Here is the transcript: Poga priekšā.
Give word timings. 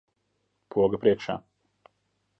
Poga 0.75 1.01
priekšā. 1.05 1.39